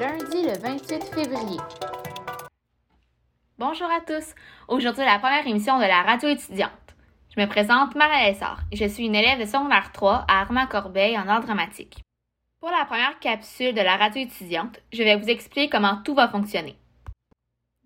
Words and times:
lundi 0.00 0.42
le 0.44 0.56
28 0.56 1.04
février. 1.14 1.58
Bonjour 3.58 3.88
à 3.90 4.00
tous. 4.00 4.34
Aujourd'hui, 4.66 5.04
la 5.04 5.18
première 5.18 5.46
émission 5.46 5.76
de 5.76 5.84
la 5.84 6.00
radio 6.00 6.30
étudiante. 6.30 6.70
Je 7.36 7.38
me 7.38 7.46
présente 7.46 7.94
Marie 7.96 8.30
Lessard 8.30 8.60
et 8.72 8.76
je 8.76 8.86
suis 8.86 9.04
une 9.04 9.14
élève 9.14 9.38
de 9.38 9.44
secondaire 9.44 9.92
3 9.92 10.24
à 10.26 10.40
Armand 10.40 10.66
Corbeil 10.66 11.18
en 11.18 11.28
art 11.28 11.42
dramatique. 11.42 11.98
Pour 12.60 12.70
la 12.70 12.86
première 12.86 13.18
capsule 13.18 13.74
de 13.74 13.82
la 13.82 13.98
radio 13.98 14.22
étudiante, 14.22 14.80
je 14.90 15.02
vais 15.02 15.16
vous 15.16 15.28
expliquer 15.28 15.68
comment 15.68 16.00
tout 16.02 16.14
va 16.14 16.28
fonctionner. 16.28 16.76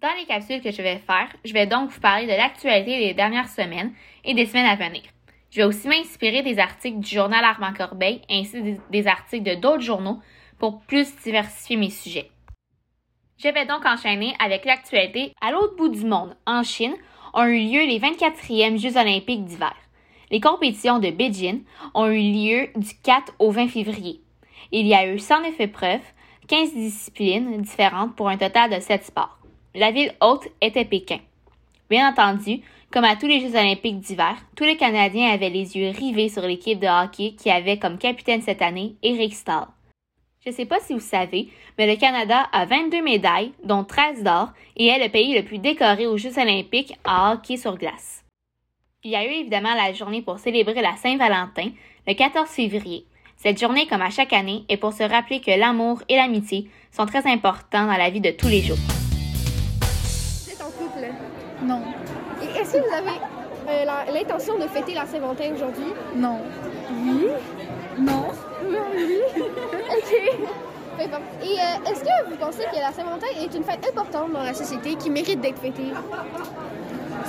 Dans 0.01 0.15
les 0.17 0.27
capsules 0.27 0.63
que 0.63 0.71
je 0.71 0.83
vais 0.83 0.99
faire, 0.99 1.35
je 1.45 1.53
vais 1.53 1.67
donc 1.67 1.91
vous 1.91 2.01
parler 2.01 2.27
de 2.27 2.37
l'actualité 2.37 3.09
des 3.09 3.15
dernières 3.15 3.49
semaines 3.49 3.93
et 4.23 4.35
des 4.35 4.47
semaines 4.47 4.67
à 4.67 4.77
venir. 4.77 5.03
Je 5.51 5.57
vais 5.57 5.67
aussi 5.67 5.89
m'inspirer 5.89 6.43
des 6.43 6.61
articles 6.61 7.01
du 7.01 7.13
journal 7.13 7.45
Armand 7.45 7.73
Corbeil 7.73 8.23
ainsi 8.31 8.53
que 8.53 8.91
des 8.93 9.09
articles 9.09 9.43
de 9.43 9.61
d'autres 9.61 9.83
journaux 9.83 10.21
pour 10.65 10.81
plus 10.81 11.15
diversifier 11.23 11.77
mes 11.77 11.91
sujets. 11.91 12.31
Je 13.37 13.49
vais 13.49 13.67
donc 13.67 13.85
enchaîner 13.85 14.35
avec 14.43 14.65
l'actualité 14.65 15.35
à 15.43 15.53
l'autre 15.53 15.77
bout 15.77 15.91
du 15.91 16.07
monde, 16.07 16.35
en 16.47 16.63
Chine, 16.63 16.95
ont 17.35 17.45
eu 17.45 17.59
lieu 17.59 17.81
les 17.81 18.01
24e 18.01 18.81
Jeux 18.81 18.97
olympiques 18.97 19.45
d'hiver. 19.45 19.75
Les 20.31 20.41
compétitions 20.41 21.01
de 21.01 21.11
Beijing 21.11 21.65
ont 21.93 22.07
eu 22.07 22.33
lieu 22.33 22.69
du 22.77 22.95
4 23.03 23.35
au 23.41 23.51
20 23.51 23.69
février. 23.69 24.23
Il 24.73 24.87
y 24.87 24.95
a 24.95 25.07
eu 25.07 25.19
109 25.19 25.61
épreuves, 25.61 26.01
15 26.49 26.73
disciplines 26.73 27.61
différentes 27.61 28.17
pour 28.17 28.31
un 28.31 28.39
total 28.39 28.71
de 28.71 28.81
7 28.81 29.05
sports. 29.05 29.37
La 29.75 29.91
ville 29.91 30.15
haute 30.23 30.49
était 30.63 30.87
Pékin. 30.87 31.19
Bien 31.91 32.09
entendu, 32.09 32.63
comme 32.91 33.05
à 33.05 33.17
tous 33.17 33.27
les 33.27 33.41
Jeux 33.41 33.55
olympiques 33.55 34.01
d'hiver, 34.01 34.37
tous 34.57 34.65
les 34.65 34.79
Canadiens 34.79 35.29
avaient 35.31 35.51
les 35.51 35.77
yeux 35.77 35.91
rivés 35.91 36.31
sur 36.31 36.41
l'équipe 36.41 36.81
de 36.81 36.87
hockey 36.87 37.35
qui 37.35 37.51
avait 37.51 37.79
comme 37.79 37.99
capitaine 37.99 38.41
cette 38.41 38.63
année 38.63 38.95
Eric 39.03 39.35
Stahl. 39.35 39.67
Je 40.45 40.51
ne 40.51 40.55
sais 40.55 40.67
pas 40.67 40.79
si 40.79 40.93
vous 40.93 41.01
savez, 41.01 41.49
mais 41.79 41.87
le 41.87 41.97
Canada 41.99 42.47
a 42.53 42.67
22 42.67 43.03
médailles, 43.03 43.53
dont 43.65 43.83
13 43.83 44.23
d'or, 44.23 44.49
et 44.77 44.89
est 44.89 45.03
le 45.03 45.11
pays 45.11 45.35
le 45.35 45.43
plus 45.43 45.57
décoré 45.57 46.07
aux 46.07 46.19
Jeux 46.19 46.39
olympiques 46.39 46.99
en 47.07 47.33
hockey 47.33 47.57
sur 47.57 47.79
glace. 47.79 48.23
Il 49.05 49.11
y 49.11 49.17
a 49.17 49.25
eu 49.25 49.31
évidemment 49.31 49.75
la 49.75 49.95
journée 49.95 50.21
pour 50.21 50.39
célébrer 50.39 50.83
la 50.83 50.97
Saint-Valentin, 50.97 51.71
le 52.07 52.13
14 52.13 52.47
février. 52.47 53.07
Cette 53.39 53.59
journée, 53.59 53.87
comme 53.87 54.03
à 54.03 54.11
chaque 54.11 54.35
année, 54.35 54.67
est 54.69 54.77
pour 54.77 54.93
se 54.93 55.03
rappeler 55.03 55.41
que 55.41 55.59
l'amour 55.59 56.03
et 56.11 56.17
l'amitié 56.17 56.69
sont 56.93 57.07
très 57.07 57.27
importants 57.27 57.87
dans 57.87 57.97
la 57.97 58.11
vie 58.11 58.21
de 58.21 58.31
tous 58.31 58.49
les 58.49 58.61
jours. 58.61 58.77
Vous 58.77 60.51
êtes 60.51 60.61
en 60.61 60.71
couple? 60.73 61.09
Non. 61.63 61.81
Est-ce 62.61 62.75
que 62.75 62.79
vous 62.81 62.95
avez 62.95 63.19
euh, 63.71 64.13
l'intention 64.13 64.59
de 64.59 64.69
fêter 64.69 64.93
la 64.93 65.07
Saint-Valentin 65.07 65.55
aujourd'hui? 65.55 65.95
Non. 66.15 66.41
Oui? 66.91 67.29
Non. 67.99 68.24
Oui. 68.97 69.43
OK. 69.97 70.15
Et 71.01 71.07
euh, 71.07 71.91
est-ce 71.91 72.01
que 72.05 72.31
vous 72.31 72.37
pensez 72.37 72.63
que 72.73 72.77
la 72.79 72.93
Saint-Valentin 72.93 73.27
est 73.41 73.55
une 73.55 73.65
fête 73.65 73.85
importante 73.89 74.33
dans 74.33 74.43
la 74.43 74.55
société 74.55 74.95
qui 74.95 75.11
mérite 75.11 75.41
d'être 75.41 75.59
fêtée? 75.59 75.93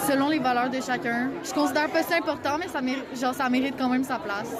Selon 0.07 0.29
les 0.29 0.39
valeurs 0.39 0.69
de 0.69 0.79
chacun. 0.81 1.29
Je 1.43 1.51
considère 1.53 1.89
pas 1.89 2.03
ça 2.03 2.15
important, 2.15 2.57
mais 2.59 2.67
ça, 2.67 2.81
méri- 2.81 3.03
genre, 3.19 3.33
ça 3.33 3.49
mérite 3.49 3.75
quand 3.77 3.89
même 3.89 4.03
sa 4.03 4.19
place. 4.19 4.51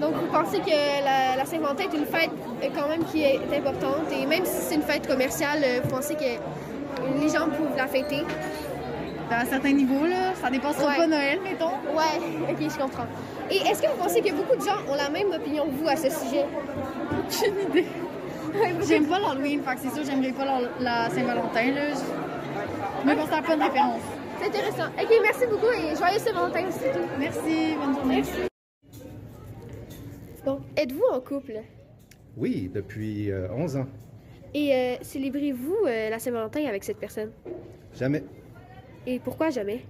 Donc, 0.00 0.14
vous 0.14 0.26
pensez 0.32 0.60
que 0.60 0.70
la, 0.70 1.36
la 1.36 1.44
Saint-Valentin 1.44 1.84
est 1.92 1.96
une 1.96 2.06
fête 2.06 2.30
euh, 2.62 2.68
quand 2.74 2.88
même 2.88 3.04
qui 3.04 3.22
est 3.22 3.40
importante? 3.54 4.10
Et 4.18 4.24
même 4.24 4.46
si 4.46 4.62
c'est 4.62 4.74
une 4.76 4.82
fête 4.82 5.06
commerciale, 5.06 5.58
euh, 5.62 5.80
vous 5.84 5.90
pensez 5.90 6.14
que 6.14 7.20
les 7.20 7.28
gens 7.28 7.46
peuvent 7.46 7.76
la 7.76 7.86
fêter? 7.86 8.22
À 9.30 9.44
certains 9.46 9.72
niveaux, 9.72 10.06
là, 10.06 10.34
ça 10.34 10.50
dépassera 10.50 10.88
Ouais. 10.90 10.96
pas 10.96 11.06
Noël, 11.06 11.38
mettons. 11.42 11.70
Ouais, 11.96 12.50
ok, 12.50 12.56
je 12.60 12.78
comprends. 12.78 13.06
Et 13.50 13.56
est-ce 13.58 13.80
que 13.80 13.86
vous 13.88 13.96
pensez 14.02 14.20
que 14.20 14.32
beaucoup 14.34 14.56
de 14.56 14.60
gens 14.62 14.76
ont 14.90 14.94
la 14.96 15.08
même 15.08 15.30
opinion 15.32 15.66
que 15.66 15.70
vous 15.70 15.88
à 15.88 15.96
ce 15.96 16.10
sujet? 16.10 16.44
Aucune 17.12 17.70
idée. 17.70 17.86
J'aime 18.88 19.06
pas 19.06 19.20
l'Halloween, 19.20 19.62
fait 19.62 19.74
que 19.76 19.80
c'est 19.82 19.90
sûr 19.94 20.02
j'aimerais 20.04 20.32
pas 20.32 20.44
la, 20.44 20.60
la 20.80 21.10
Saint-Valentin, 21.10 21.72
là. 21.72 21.80
Je 23.02 23.08
me 23.08 23.14
considère 23.14 23.42
pas 23.44 23.54
une 23.54 23.62
référence. 23.62 24.00
C'est 24.40 24.46
intéressant. 24.48 24.88
Ok, 25.00 25.14
merci 25.22 25.46
beaucoup 25.46 25.70
et 25.70 25.94
joyeux 25.96 26.18
Saint-Valentin 26.18 26.66
aussi. 26.68 26.86
Merci, 27.18 27.76
bonne 27.78 27.94
journée. 27.94 28.22
Donc, 30.44 30.60
êtes-vous 30.76 31.04
en 31.12 31.20
couple? 31.20 31.60
Oui, 32.36 32.70
depuis 32.74 33.30
euh, 33.30 33.46
11 33.54 33.76
ans. 33.76 33.86
Et 34.54 34.74
euh, 34.74 34.96
célébrez-vous 35.02 35.76
euh, 35.86 36.10
la 36.10 36.18
Saint-Valentin 36.18 36.64
avec 36.66 36.82
cette 36.82 36.98
personne? 36.98 37.30
Jamais. 37.96 38.24
Et 39.06 39.18
pourquoi 39.18 39.50
jamais? 39.50 39.80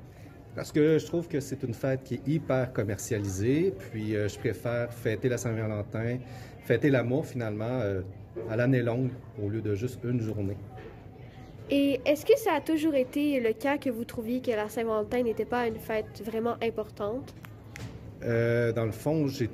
Parce 0.55 0.73
que 0.73 0.99
je 0.99 1.07
trouve 1.07 1.29
que 1.29 1.41
c'est 1.41 1.63
une 1.63 1.75
fête 1.75 2.03
qui 2.03 2.15
est 2.15 2.29
hyper 2.29 2.73
commercialisée, 2.73 3.73
puis 3.93 4.17
euh, 4.17 4.29
je 4.29 4.39
préfère 4.39 4.93
fêter 4.93 5.29
la 5.29 5.39
Saint-Valentin, 5.39 6.19
fêter 6.65 6.91
l'amour 6.91 7.25
finalement 7.25 7.81
euh, 7.81 8.03
à 8.49 8.57
l'année 8.57 8.83
longue 8.83 9.11
au 9.41 9.49
lieu 9.49 9.61
de 9.61 9.75
juste 9.75 10.01
une 10.05 10.21
journée. 10.21 10.57
Et 11.71 12.01
est-ce 12.05 12.27
que 12.27 12.37
ça 12.37 12.55
a 12.55 12.61
toujours 12.61 12.97
été 12.97 13.39
le 13.39 13.53
cas 13.53 13.79
que 13.79 13.91
vous 13.91 14.05
trouviez 14.05 14.41
que 14.41 14.51
la 14.51 14.69
Saint-Valentin 14.69 15.23
n'était 15.23 15.45
pas 15.45 15.69
une 15.69 15.79
fête 15.79 16.21
vraiment 16.25 16.57
importante? 16.63 17.33
Euh, 18.25 18.73
dans 18.73 18.87
le 18.87 18.91
fond, 18.91 19.29
j'ai, 19.29 19.49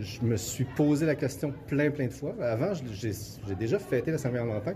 je 0.00 0.22
me 0.22 0.36
suis 0.36 0.64
posé 0.64 1.06
la 1.06 1.14
question 1.14 1.52
plein, 1.66 1.90
plein 1.90 2.06
de 2.06 2.12
fois. 2.12 2.34
Avant, 2.40 2.72
j'ai 2.92 3.12
déjà 3.58 3.78
fêté 3.78 4.10
la 4.10 4.18
Saint-Valentin. 4.18 4.74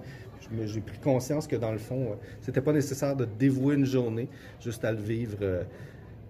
J'ai 0.64 0.80
pris 0.80 0.98
conscience 0.98 1.46
que 1.46 1.56
dans 1.56 1.72
le 1.72 1.78
fond, 1.78 2.12
euh, 2.12 2.14
c'était 2.40 2.60
pas 2.60 2.72
nécessaire 2.72 3.14
de 3.16 3.26
dévouer 3.26 3.74
une 3.74 3.84
journée, 3.84 4.28
juste 4.60 4.84
à 4.84 4.92
le 4.92 4.98
vivre 4.98 5.36
euh, 5.42 5.62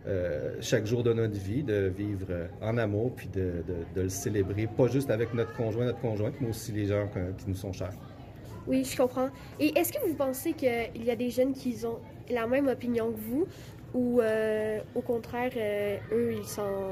euh, 0.07 0.57
chaque 0.61 0.87
jour 0.87 1.03
de 1.05 1.13
notre 1.13 1.39
vie, 1.39 1.63
de 1.63 1.93
vivre 1.97 2.27
en 2.61 2.79
amour, 2.79 3.13
puis 3.15 3.29
de, 3.29 3.63
de- 3.95 4.03
le 4.03 4.09
célébrer, 4.09 4.67
pas 4.67 4.89
juste 4.89 5.11
avec 5.11 5.35
notre 5.35 5.55
conjoint, 5.55 5.85
notre 5.85 6.01
conjointe, 6.01 6.35
mais 6.41 6.49
aussi 6.49 6.73
les 6.73 6.87
gens 6.87 7.07
qui 7.37 7.45
nous 7.47 7.55
sont 7.55 7.73
chers. 7.73 7.93
Oui, 8.67 8.85
je 8.85 8.97
comprends. 8.97 9.29
Et 9.61 9.79
est-ce 9.79 9.93
que 9.93 10.05
vous 10.07 10.15
pensez 10.15 10.53
qu'il 10.53 11.05
y 11.05 11.11
a 11.11 11.17
des 11.17 11.31
jeunes 11.31 11.53
qui 11.53 11.77
ont 11.87 11.99
la 12.31 12.47
même 12.47 12.67
opinion 12.69 13.13
que 13.13 13.19
vous 13.19 13.47
ou 13.95 14.21
au 14.95 15.01
contraire, 15.01 15.51
eux, 16.13 16.35
ils, 16.39 16.45
sont, 16.45 16.91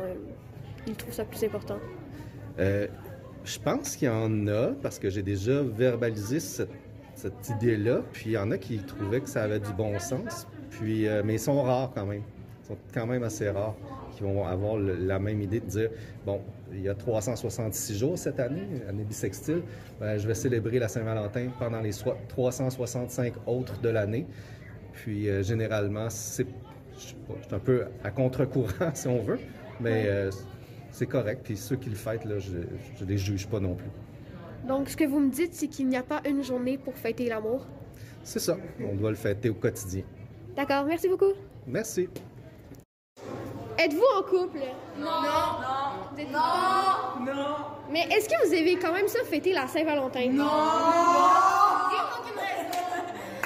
ils 0.87 0.95
trouvent 0.95 1.13
ça 1.15 1.25
plus 1.25 1.43
important? 1.45 1.79
Euh, 2.59 2.87
je 3.45 3.59
pense 3.59 3.97
qu'il 3.97 4.09
y 4.09 4.11
en 4.11 4.47
a, 4.49 4.69
parce 4.83 4.99
que 4.99 5.11
j'ai 5.11 5.23
déjà 5.23 5.63
verbalisé 5.63 6.41
cette, 6.41 6.71
cette 7.15 7.49
idée-là, 7.51 8.01
puis 8.13 8.25
il 8.27 8.33
y 8.33 8.39
en 8.39 8.51
a 8.51 8.59
qui 8.59 8.79
trouvaient 8.79 9.21
que 9.21 9.29
ça 9.29 9.43
avait 9.45 9.61
du 9.61 9.73
bon 9.73 9.99
sens, 9.99 10.47
puis, 10.71 11.07
euh, 11.09 11.23
mais 11.25 11.35
ils 11.35 11.41
sont 11.41 11.63
rares 11.63 11.93
quand 11.95 12.07
même. 12.07 12.23
Ils 12.65 12.67
sont 12.69 12.79
quand 12.93 13.07
même 13.07 13.23
assez 13.23 13.49
rares 13.49 13.77
qui 14.17 14.23
vont 14.23 14.45
avoir 14.47 14.77
le- 14.77 14.97
la 14.97 15.19
même 15.19 15.41
idée 15.43 15.61
de 15.61 15.67
dire, 15.67 15.91
bon, 16.25 16.41
il 16.73 16.81
y 16.83 16.89
a 16.89 16.95
366 16.95 17.97
jours 17.99 18.19
cette 18.19 18.41
année, 18.41 18.67
année 18.89 19.05
bissextile, 19.05 19.63
ben, 20.01 20.19
je 20.19 20.27
vais 20.27 20.35
célébrer 20.35 20.79
la 20.79 20.89
Saint-Valentin 20.89 21.49
pendant 21.59 21.81
les 21.81 21.93
soi- 21.93 22.17
365 22.29 23.35
autres 23.47 23.81
de 23.81 23.89
l'année. 23.91 24.27
Puis 24.95 25.29
euh, 25.29 25.43
généralement, 25.43 26.09
c'est 26.11 26.47
je 26.99 27.09
sais 27.09 27.15
pas, 27.29 27.35
je 27.43 27.47
suis 27.47 27.55
un 27.55 27.59
peu 27.59 27.85
à 28.03 28.11
contre-courant 28.11 28.91
si 28.95 29.07
on 29.07 29.23
veut, 29.23 29.39
mais 29.81 30.05
euh, 30.07 30.31
c'est 30.97 31.07
correct. 31.07 31.43
Puis 31.45 31.57
ceux 31.59 31.77
qui 31.77 31.91
le 31.91 31.95
fêtent, 31.97 32.25
là, 32.25 32.39
je 32.39 32.53
ne 32.57 33.09
les 33.09 33.19
juge 33.19 33.47
pas 33.47 33.61
non 33.61 33.75
plus. 33.75 33.91
Donc, 34.67 34.89
ce 34.89 34.97
que 34.97 35.05
vous 35.05 35.21
me 35.21 35.31
dites, 35.31 35.55
c'est 35.55 35.69
qu'il 35.69 35.89
n'y 35.89 35.97
a 35.97 36.03
pas 36.03 36.23
une 36.27 36.43
journée 36.43 36.79
pour 36.79 36.95
fêter 36.95 37.29
l'amour? 37.29 37.67
C'est 38.25 38.39
ça, 38.41 38.57
on 38.81 38.95
doit 38.97 39.11
le 39.11 39.17
fêter 39.17 39.51
au 39.51 39.55
quotidien. 39.55 40.03
D'accord, 40.57 40.85
merci 40.85 41.09
beaucoup. 41.09 41.33
Merci. 41.67 42.09
Êtes-vous 43.79 44.03
en 44.19 44.23
couple? 44.23 44.59
Non. 44.99 45.05
Non. 45.05 46.33
Non. 46.33 47.33
Non. 47.35 47.57
Mais 47.91 48.09
est-ce 48.11 48.27
que 48.29 48.47
vous 48.47 48.55
avez 48.55 48.79
quand 48.79 48.93
même 48.93 49.07
ça 49.07 49.23
fêté 49.25 49.53
la 49.53 49.67
Saint-Valentin? 49.67 50.31
Non. 50.31 50.45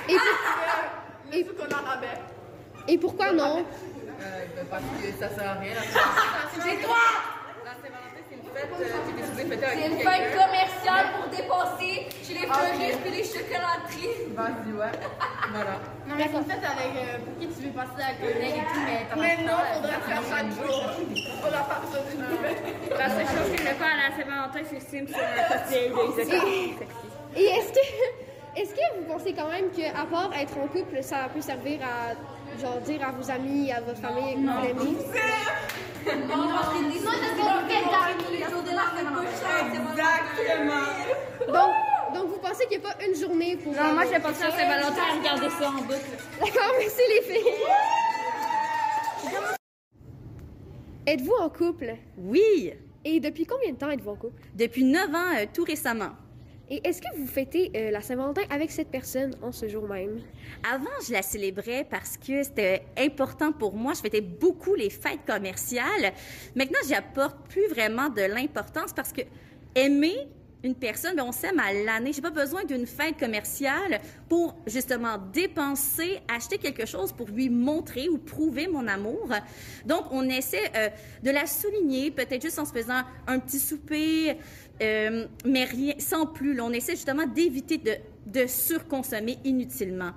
Et, 0.09 0.13
pour- 0.13 1.39
et, 1.39 1.45
qu'on 1.45 1.75
en 1.75 1.85
rabais. 1.85 2.07
et 2.89 2.99
pourquoi 2.99 3.33
non? 3.33 3.65
Euh, 4.21 4.63
parce 4.71 4.83
que 4.83 5.13
ça 5.19 5.29
sert 5.29 5.49
à 5.49 5.55
rien. 5.55 5.75
C'est 6.61 6.83
toi! 6.85 6.97
Saint-Valentin, 7.81 8.21
c'est 8.29 8.37
une 8.37 8.45
fête 8.53 8.69
euh, 8.77 9.73
C'est 9.75 9.87
une 9.87 9.99
fête 10.05 10.29
commerciale 10.37 11.07
pour 11.17 11.27
dépenser 11.33 12.09
chez 12.23 12.35
les 12.35 12.47
fleuristes 12.47 13.01
et 13.07 13.11
les 13.11 13.25
chocolateries. 13.25 14.37
Vas-y, 14.37 14.73
ouais. 14.77 14.97
Voilà. 15.53 15.81
Non, 16.07 16.15
mais 16.17 16.29
c'est 16.31 16.39
une 16.39 16.45
fête 16.45 16.65
avec 16.65 16.93
euh, 16.93 17.19
pour 17.25 17.35
qui 17.41 17.47
tu 17.49 17.61
veux 17.65 17.73
passer 17.73 18.03
avec 18.05 18.21
un 18.21 18.33
collègue 18.33 18.61
et 18.61 18.67
tout, 18.69 18.83
mais 18.85 19.01
t'en 19.09 19.17
as 19.17 19.23
Mais 19.23 19.37
pas, 19.37 19.49
non, 19.49 19.59
faudrait 19.75 19.97
le 19.97 20.05
faire 20.05 20.23
chaque 20.29 20.51
jour. 20.53 20.77
On 21.41 21.49
a 21.49 21.65
pas 21.65 21.81
besoin 21.81 22.03
d'une 22.11 22.21
nouvelle. 22.21 22.61
La 22.99 23.09
seule 23.09 23.31
chose 23.33 23.49
que 23.49 23.57
je 23.57 23.63
fais 23.65 23.81
à 23.81 23.97
la 23.97 24.11
Saint-Valentin, 24.13 24.63
c'est 24.69 24.81
sim 24.85 25.07
sur 25.09 25.17
un 25.17 25.43
cocktail 25.49 25.91
de 25.91 27.41
Et 27.41 27.45
est-ce 27.45 27.73
que, 27.73 28.61
est-ce 28.61 28.75
que 28.75 28.85
vous 28.99 29.05
pensez 29.09 29.33
quand 29.33 29.49
même 29.49 29.71
qu'à 29.71 30.05
part 30.05 30.31
être 30.37 30.59
en 30.59 30.69
couple, 30.69 31.03
ça 31.03 31.29
peut 31.33 31.41
servir 31.41 31.81
à 31.83 32.13
genre 32.61 32.81
dire 32.81 33.07
à 33.07 33.13
vos 33.13 33.31
amis, 33.31 33.71
à 33.73 33.81
votre 33.81 34.01
famille 34.01 34.35
que 34.35 34.41
vous 34.41 34.63
l'aimez? 34.63 34.97
Non. 36.29 36.41
Exactement. 39.67 40.85
Donc, 41.47 42.15
donc 42.15 42.29
vous 42.31 42.39
pensez 42.39 42.67
qu'il 42.67 42.79
n'y 42.79 42.85
a 42.87 42.89
pas 42.93 43.05
une 43.07 43.15
journée 43.15 43.57
pour... 43.57 43.73
Non, 43.73 43.93
moi, 43.95 44.05
je 44.05 44.11
vais 44.11 44.21
passer 44.21 44.45
à 44.45 44.51
Saint-Valentin 44.51 45.03
à 45.13 45.19
regarder 45.19 45.49
ça 45.51 45.69
en 45.69 45.83
boucle. 45.83 46.17
D'accord, 46.41 46.73
merci 46.79 47.01
les 47.09 47.23
filles. 47.23 47.53
Êtes-vous 51.07 51.35
en 51.41 51.49
couple? 51.49 51.97
Oui, 52.19 52.73
Et 53.05 53.21
depuis 53.21 53.47
combien 53.47 53.73
de 53.73 53.77
temps 53.77 53.91
êtes-vous 53.91 54.11
en 54.11 54.17
couple? 54.17 54.41
depuis 54.55 54.85
9 54.85 55.15
ans, 55.15 55.37
euh, 55.39 55.47
tout 55.53 55.65
récemment. 55.65 56.11
Et 56.73 56.81
est-ce 56.87 57.03
que 57.03 57.17
vous 57.17 57.27
fêtez 57.27 57.73
euh, 57.75 57.91
la 57.91 58.01
Saint-Valentin 58.01 58.43
avec 58.49 58.71
cette 58.71 58.93
personne 58.93 59.35
en 59.43 59.51
ce 59.51 59.67
jour 59.69 59.89
même? 59.89 60.21
Avant, 60.73 60.87
je 61.05 61.13
la 61.13 61.21
célébrais 61.21 61.85
parce 61.91 62.17
que 62.17 62.45
c'était 62.45 62.85
important 62.97 63.51
pour 63.51 63.75
moi. 63.75 63.93
Je 63.95 64.01
fêtais 64.01 64.21
beaucoup 64.21 64.77
les 64.77 64.89
fêtes 64.89 65.27
commerciales. 65.27 66.13
Maintenant, 66.55 66.79
j'y 66.87 66.95
apporte 66.95 67.37
plus 67.49 67.67
vraiment 67.67 68.09
de 68.09 68.23
l'importance 68.23 68.93
parce 68.93 69.13
que 69.13 69.23
aimer 69.75 70.29
une 70.63 70.75
personne, 70.75 71.17
ben 71.17 71.25
on 71.27 71.33
s'aime 71.33 71.59
à 71.59 71.73
l'année. 71.73 72.13
J'ai 72.13 72.21
pas 72.21 72.31
besoin 72.31 72.65
d'une 72.65 72.87
fête 72.87 73.19
commerciale 73.19 74.01
pour 74.29 74.55
justement 74.67 75.17
dépenser, 75.33 76.21
acheter 76.29 76.59
quelque 76.59 76.87
chose 76.87 77.13
pour 77.13 77.29
lui 77.29 77.49
montrer 77.49 78.09
ou 78.09 78.19
prouver 78.19 78.69
mon 78.69 78.87
amour. 78.87 79.31
Donc, 79.87 80.05
on 80.11 80.29
essaie 80.29 80.71
euh, 80.77 80.89
de 81.23 81.31
la 81.31 81.47
souligner, 81.47 82.11
peut-être 82.11 82.43
juste 82.43 82.59
en 82.59 82.65
se 82.65 82.73
faisant 82.73 83.03
un 83.27 83.39
petit 83.39 83.59
souper, 83.59 84.37
euh, 84.83 85.27
mais 85.45 85.65
rien, 85.65 85.95
sans 85.99 86.27
plus. 86.27 86.55
Là, 86.55 86.65
on 86.65 86.73
essaie 86.73 86.93
justement 86.97 87.27
d'éviter 87.27 87.79
de, 87.79 87.93
de 88.27 88.47
surconsommer 88.47 89.39
inutilement. 89.45 90.13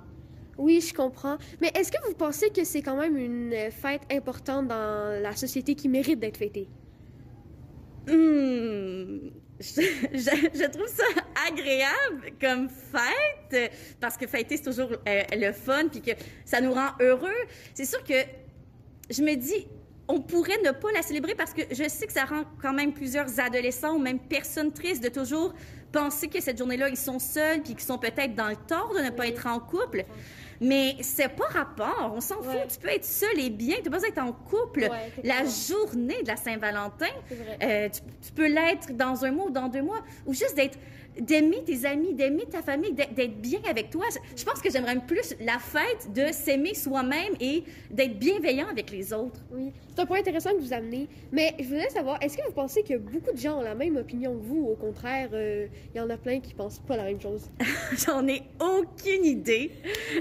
Oui, 0.56 0.80
je 0.80 0.94
comprends. 0.94 1.36
Mais 1.60 1.70
est-ce 1.74 1.90
que 1.90 1.96
vous 2.06 2.14
pensez 2.14 2.50
que 2.50 2.64
c'est 2.64 2.82
quand 2.82 2.96
même 2.96 3.16
une 3.16 3.54
fête 3.70 4.02
importante 4.10 4.68
dans 4.68 5.20
la 5.20 5.34
société 5.34 5.74
qui 5.74 5.88
mérite 5.88 6.20
d'être 6.20 6.36
fêtée? 6.36 6.68
Hmm, 8.06 9.30
je, 9.58 9.80
je- 10.12 10.50
je 10.58 10.70
trouve 10.70 10.86
ça 10.88 11.04
agréable 11.48 12.32
comme 12.40 12.68
fête 12.68 13.72
parce 14.00 14.16
que 14.16 14.26
fêter 14.26 14.56
c'est 14.58 14.64
toujours 14.64 14.90
euh, 14.92 15.22
le 15.32 15.52
fun 15.52 15.88
puis 15.90 16.02
que 16.02 16.10
ça 16.44 16.60
nous 16.60 16.72
rend 16.72 16.90
heureux. 17.00 17.30
C'est 17.72 17.86
sûr 17.86 18.02
que 18.04 18.14
je 19.10 19.22
me 19.22 19.34
dis 19.36 19.66
on 20.08 20.20
pourrait 20.20 20.60
ne 20.64 20.70
pas 20.70 20.92
la 20.92 21.02
célébrer 21.02 21.34
parce 21.34 21.52
que 21.52 21.62
je 21.70 21.88
sais 21.88 22.06
que 22.06 22.12
ça 22.12 22.24
rend 22.24 22.44
quand 22.60 22.72
même 22.72 22.92
plusieurs 22.92 23.40
adolescents 23.40 23.94
ou 23.94 23.98
même 23.98 24.18
personnes 24.18 24.72
tristes 24.72 25.02
de 25.02 25.08
toujours 25.08 25.54
penser 25.94 26.28
que 26.28 26.40
cette 26.40 26.58
journée-là 26.58 26.88
ils 26.88 26.96
sont 26.96 27.18
seuls 27.18 27.62
puis 27.62 27.74
qu'ils 27.74 27.84
sont 27.84 27.98
peut-être 27.98 28.34
dans 28.34 28.48
le 28.48 28.56
tort 28.56 28.92
de 28.96 29.00
ne 29.02 29.10
pas 29.10 29.26
être 29.28 29.46
en 29.46 29.60
couple. 29.60 30.04
Mais 30.60 30.94
c'est 31.00 31.28
pas 31.28 31.46
rapport, 31.46 32.12
on 32.16 32.20
s'en 32.20 32.36
Ouais. 32.40 32.60
fout. 32.62 32.68
Tu 32.72 32.78
peux 32.78 32.88
être 32.88 33.04
seul 33.04 33.38
et 33.40 33.50
bien, 33.50 33.76
tu 33.76 33.82
peux 33.82 33.90
pas 33.90 34.06
être 34.06 34.18
en 34.22 34.32
couple. 34.32 34.82
Ouais, 34.90 35.12
la 35.24 35.42
journée 35.44 36.22
de 36.22 36.28
la 36.28 36.36
Saint-Valentin, 36.36 37.06
euh, 37.62 37.88
tu, 37.88 38.00
tu 38.26 38.32
peux 38.32 38.46
l'être 38.46 38.92
dans 38.92 39.24
un 39.24 39.32
mois 39.32 39.46
ou 39.46 39.50
dans 39.50 39.68
deux 39.68 39.82
mois, 39.82 40.02
ou 40.26 40.32
juste 40.32 40.54
d'être, 40.54 40.78
d'aimer 41.20 41.62
tes 41.64 41.84
amis, 41.84 42.14
d'aimer 42.14 42.44
ta 42.46 42.62
famille, 42.62 42.92
d'être 42.92 43.36
bien 43.40 43.60
avec 43.68 43.90
toi. 43.90 44.04
Je, 44.12 44.40
je 44.40 44.44
pense 44.44 44.60
que 44.60 44.70
j'aimerais 44.70 44.96
plus 45.00 45.34
la 45.40 45.58
fête 45.58 46.12
de 46.12 46.32
s'aimer 46.32 46.74
soi-même 46.74 47.34
et 47.40 47.64
d'être 47.90 48.16
bienveillant 48.18 48.68
avec 48.68 48.90
les 48.92 49.12
autres. 49.12 49.40
Oui, 49.52 49.72
c'est 49.94 50.00
un 50.02 50.06
point 50.06 50.18
intéressant 50.20 50.50
que 50.50 50.60
vous 50.60 50.72
amenez. 50.72 51.08
Mais 51.32 51.54
je 51.58 51.64
voulais 51.64 51.90
savoir, 51.90 52.20
est-ce 52.22 52.36
que 52.36 52.44
vous 52.46 52.52
pensez 52.52 52.82
que 52.84 52.96
beaucoup 52.96 53.32
de 53.32 53.38
gens 53.38 53.58
ont 53.58 53.62
la 53.62 53.74
même 53.74 53.96
opinion 53.96 54.32
que 54.38 54.42
vous? 54.44 54.60
Ou 54.66 54.70
au 54.72 54.76
contraire, 54.76 55.30
euh, 55.32 55.66
il 55.92 55.98
y 55.98 56.00
en 56.00 56.08
a 56.10 56.16
plein 56.16 56.40
qui 56.40 56.54
pensent 56.54 56.78
pas 56.78 56.96
la 56.96 57.04
même 57.04 57.20
chose? 57.20 57.42
J'en 58.06 58.26
ai 58.28 58.42
aucune 58.60 59.24
idée. 59.24 59.70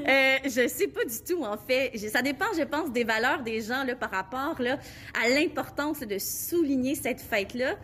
Euh, 0.07 0.37
je 0.45 0.67
sais 0.67 0.87
pas 0.87 1.05
du 1.05 1.19
tout, 1.27 1.43
en 1.43 1.57
fait. 1.57 1.91
Je- 1.93 2.07
ça 2.07 2.21
dépend, 2.21 2.45
je 2.57 2.63
pense, 2.63 2.91
des 2.91 3.03
valeurs 3.03 3.43
des 3.43 3.61
gens 3.61 3.83
là, 3.83 3.95
par 3.95 4.11
rapport 4.11 4.61
là, 4.61 4.77
à 5.23 5.29
l'importance 5.29 5.99
de 6.01 6.17
souligner 6.17 6.95
cette 6.95 7.21
fête-là. 7.21 7.75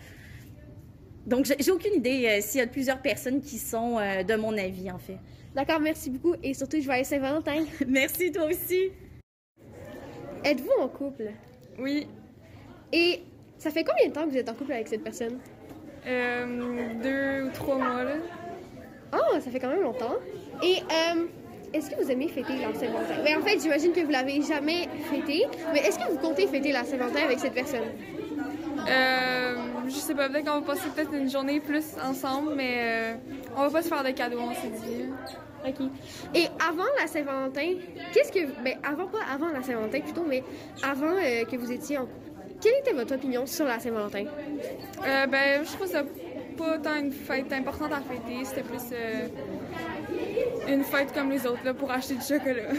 Donc, 1.25 1.45
j'ai 1.45 1.71
aucune 1.71 1.93
idée 1.93 2.25
euh, 2.27 2.41
s'il 2.41 2.59
y 2.59 2.63
a 2.63 2.67
plusieurs 2.67 3.01
personnes 3.01 3.41
qui 3.41 3.57
sont 3.59 3.97
euh, 3.99 4.23
de 4.23 4.35
mon 4.35 4.57
avis, 4.57 4.89
en 4.89 4.97
fait. 4.97 5.17
D'accord, 5.55 5.79
merci 5.79 6.09
beaucoup 6.09 6.35
et 6.43 6.53
surtout, 6.53 6.79
joyeux 6.81 7.03
Saint-Valentin. 7.03 7.65
Merci, 7.87 8.31
toi 8.31 8.45
aussi. 8.45 8.91
Êtes-vous 10.43 10.71
en 10.81 10.87
couple? 10.87 11.31
Oui, 11.77 12.07
Et 12.93 13.21
ça 13.57 13.69
fait 13.71 13.83
combien 13.83 14.07
de 14.07 14.13
temps 14.13 14.25
que 14.25 14.29
vous 14.29 14.37
êtes 14.37 14.49
en 14.49 14.53
couple 14.53 14.71
avec 14.73 14.87
cette 14.87 15.03
personne? 15.03 15.39
euh, 16.07 16.93
deux 17.03 17.38
trois 17.59 17.77
mois, 17.77 18.03
là. 18.03 18.15
Oh, 19.13 19.39
ça 19.39 19.51
fait 19.51 19.59
quand 19.59 19.69
même 19.69 19.81
longtemps. 19.81 20.15
Et 20.63 20.77
euh, 20.81 21.25
est-ce 21.73 21.89
que 21.89 22.01
vous 22.01 22.11
aimez 22.11 22.27
fêter 22.27 22.53
la 22.57 22.73
Saint-Valentin? 22.73 23.23
Ben, 23.23 23.37
en 23.37 23.41
fait, 23.41 23.59
j'imagine 23.59 23.91
que 23.91 24.01
vous 24.01 24.11
l'avez 24.11 24.41
jamais 24.41 24.87
fêté, 25.09 25.45
mais 25.73 25.79
est-ce 25.79 25.99
que 25.99 26.09
vous 26.11 26.17
comptez 26.17 26.47
fêter 26.47 26.71
la 26.71 26.83
Saint-Valentin 26.83 27.23
avec 27.23 27.39
cette 27.39 27.53
personne? 27.53 27.87
Euh, 28.87 29.55
je 29.87 29.93
sais 29.93 30.15
pas, 30.15 30.29
peut-être 30.29 30.45
qu'on 30.45 30.61
va 30.61 30.65
passer 30.65 30.89
peut-être 30.95 31.13
une 31.13 31.29
journée 31.29 31.59
plus 31.59 31.85
ensemble, 32.03 32.53
mais 32.55 32.77
euh, 32.77 33.13
on 33.57 33.63
va 33.63 33.69
pas 33.69 33.81
se 33.81 33.87
faire 33.87 34.03
de 34.03 34.11
cadeaux, 34.11 34.39
on 34.39 34.53
s'est 34.53 34.69
dit. 34.69 35.05
OK. 35.67 35.87
Et 36.33 36.45
avant 36.65 36.87
la 36.99 37.07
Saint-Valentin, 37.07 37.73
qu'est-ce 38.13 38.31
que. 38.31 38.45
Ben, 38.63 38.77
avant, 38.83 39.07
pas 39.07 39.19
avant 39.33 39.49
la 39.49 39.61
Saint-Valentin 39.61 39.99
plutôt, 39.99 40.23
mais 40.25 40.43
avant 40.83 41.15
euh, 41.17 41.43
que 41.45 41.57
vous 41.57 41.71
étiez 41.71 41.97
en 41.97 42.05
couple, 42.05 42.29
quelle 42.61 42.79
était 42.79 42.93
votre 42.93 43.15
opinion 43.15 43.45
sur 43.45 43.65
la 43.65 43.79
Saint-Valentin? 43.79 44.25
Euh, 45.05 45.27
ben, 45.27 45.63
je 45.63 45.71
trouve 45.73 45.87
ça 45.87 46.03
pas 46.59 46.77
tant 46.77 46.95
une 46.99 47.11
fête 47.11 47.51
importante 47.53 47.91
à 47.93 48.01
fêter, 48.01 48.43
c'était 48.43 48.63
plus 48.63 48.81
euh, 48.93 49.27
une 50.67 50.83
fête 50.83 51.13
comme 51.13 51.29
les 51.31 51.45
autres, 51.47 51.63
là, 51.65 51.73
pour 51.73 51.89
acheter 51.91 52.15
du 52.15 52.21
chocolat. 52.21 52.69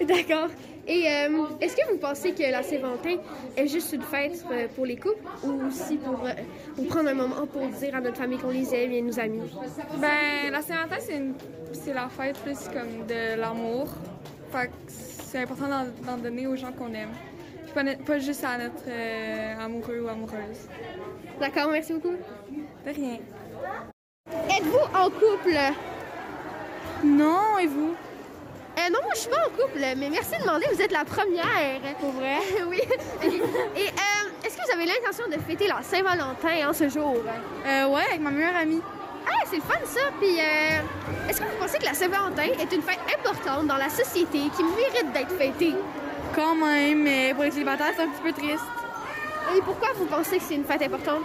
D'accord. 0.06 0.48
Et 0.86 1.06
euh, 1.08 1.44
est-ce 1.60 1.76
que 1.76 1.90
vous 1.92 1.98
pensez 1.98 2.32
que 2.32 2.42
la 2.42 2.62
Saint-Valentin 2.62 3.16
est 3.56 3.66
juste 3.68 3.92
une 3.92 4.02
fête 4.02 4.44
euh, 4.50 4.66
pour 4.74 4.86
les 4.86 4.96
couples 4.96 5.22
ou 5.44 5.66
aussi 5.66 5.96
pour, 5.98 6.24
euh, 6.24 6.30
pour 6.74 6.86
prendre 6.86 7.08
un 7.10 7.14
moment 7.14 7.46
pour 7.46 7.66
dire 7.68 7.94
à 7.94 8.00
notre 8.00 8.16
famille 8.16 8.38
qu'on 8.38 8.50
les 8.50 8.74
aime 8.74 8.92
et 8.92 9.02
nos 9.02 9.18
amis? 9.20 9.42
ben, 10.00 10.50
la 10.50 10.62
Saint-Valentin, 10.62 10.96
c'est 11.00 11.16
une- 11.16 11.34
c'est 11.72 11.92
la 11.94 12.08
fête 12.08 12.36
plus 12.38 12.58
comme 12.72 13.06
de 13.06 13.38
l'amour. 13.38 13.86
Fait 14.50 14.66
que 14.68 14.72
c'est 14.88 15.38
important 15.38 15.68
d'en 16.04 16.16
donner 16.16 16.46
aux 16.48 16.56
gens 16.56 16.72
qu'on 16.72 16.92
aime. 16.94 17.10
Pas, 17.74 18.18
juste 18.18 18.44
à 18.44 18.58
notre 18.58 18.84
euh, 18.88 19.64
amoureux 19.64 20.00
ou 20.00 20.08
amoureuse. 20.08 20.68
D'accord, 21.38 21.70
merci 21.70 21.92
beaucoup. 21.92 22.16
De 22.84 22.90
rien. 22.90 23.18
Êtes-vous 24.28 24.98
en 24.98 25.10
couple? 25.10 25.56
Non, 27.04 27.58
et 27.58 27.66
vous? 27.66 27.94
Euh, 28.78 28.90
non, 28.92 28.98
moi 29.02 29.12
je 29.14 29.20
suis 29.20 29.30
pas 29.30 29.46
en 29.46 29.50
couple, 29.50 29.78
mais 29.78 30.10
merci 30.10 30.32
de 30.36 30.42
demander, 30.42 30.66
vous 30.72 30.80
êtes 30.80 30.92
la 30.92 31.04
première. 31.04 31.80
Pour 32.00 32.10
vrai? 32.12 32.38
oui. 32.68 32.80
Et 33.76 33.86
euh, 33.88 34.44
est-ce 34.44 34.56
que 34.56 34.62
vous 34.64 34.72
avez 34.72 34.86
l'intention 34.86 35.28
de 35.28 35.40
fêter 35.40 35.68
la 35.68 35.82
Saint-Valentin 35.82 36.68
en 36.68 36.72
ce 36.72 36.88
jour? 36.88 37.16
Euh, 37.66 37.86
ouais, 37.86 38.02
avec 38.08 38.20
ma 38.20 38.30
meilleure 38.30 38.56
amie. 38.56 38.82
Ah, 39.26 39.44
c'est 39.46 39.56
le 39.56 39.62
fun 39.62 39.78
ça. 39.84 40.00
Puis 40.18 40.38
euh, 40.40 41.28
est-ce 41.28 41.40
que 41.40 41.46
vous 41.46 41.56
pensez 41.58 41.78
que 41.78 41.84
la 41.84 41.94
Saint-Valentin 41.94 42.42
est 42.42 42.72
une 42.72 42.82
fête 42.82 43.00
importante 43.18 43.66
dans 43.66 43.76
la 43.76 43.88
société 43.88 44.38
qui 44.56 44.64
mérite 44.64 45.12
d'être 45.12 45.32
fêtée? 45.36 45.74
Quand 46.34 46.54
même, 46.54 47.02
mais 47.02 47.32
pour 47.34 47.44
les 47.44 47.50
célibataires, 47.50 47.92
c'est 47.96 48.02
un 48.02 48.08
petit 48.08 48.22
peu 48.22 48.32
triste. 48.32 48.64
Et 49.56 49.60
pourquoi 49.62 49.88
vous 49.96 50.06
pensez 50.06 50.38
que 50.38 50.42
c'est 50.44 50.54
une 50.54 50.64
fête 50.64 50.82
importante? 50.82 51.22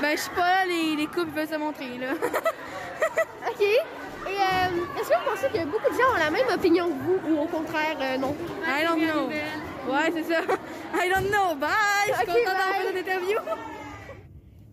Ben, 0.00 0.16
je 0.16 0.22
sais 0.22 0.30
pas, 0.30 0.64
là, 0.64 0.66
les, 0.66 0.96
les 0.96 1.06
couples 1.06 1.30
veulent 1.34 1.48
se 1.48 1.56
montrer, 1.56 1.98
là. 1.98 2.12
OK. 3.50 3.60
Et 3.60 4.26
euh, 4.26 5.00
est-ce 5.00 5.08
que 5.10 5.14
vous 5.14 5.30
pensez 5.30 5.46
que 5.48 5.64
beaucoup 5.66 5.90
de 5.90 5.94
gens 5.98 6.14
ont 6.14 6.18
la 6.18 6.30
même 6.30 6.46
opinion 6.54 6.88
que 6.88 6.94
vous 6.94 7.34
ou 7.34 7.40
au 7.42 7.46
contraire, 7.46 7.96
euh, 8.00 8.16
non? 8.18 8.34
I 8.66 8.84
don't 8.86 9.00
know. 9.00 9.28
Ouais, 9.28 10.10
c'est 10.14 10.32
ça. 10.32 10.40
I 10.94 11.10
don't 11.10 11.28
know. 11.30 11.54
Bye! 11.56 11.68
Je 12.08 12.12
suis 12.14 12.22
Ok, 12.22 12.26
contente 12.28 12.44
d'avoir 12.44 12.92
fait 12.92 13.00
interview. 13.00 13.38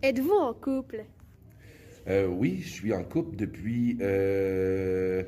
Êtes-vous 0.02 0.34
en 0.34 0.54
couple? 0.54 1.04
Euh, 2.08 2.26
oui, 2.26 2.62
je 2.64 2.70
suis 2.70 2.92
en 2.94 3.04
couple 3.04 3.36
depuis. 3.36 3.98
euh, 4.00 5.22